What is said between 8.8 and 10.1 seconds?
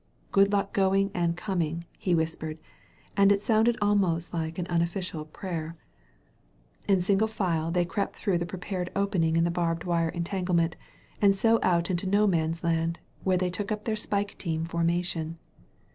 opening in the barbed wire